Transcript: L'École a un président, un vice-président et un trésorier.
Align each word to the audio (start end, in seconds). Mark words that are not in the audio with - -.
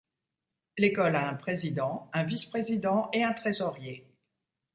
L'École 0.79 1.15
a 1.15 1.29
un 1.29 1.35
président, 1.35 2.09
un 2.11 2.23
vice-président 2.23 3.11
et 3.13 3.23
un 3.23 3.33
trésorier. 3.33 4.07